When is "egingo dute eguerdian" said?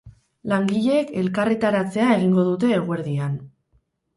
2.15-3.37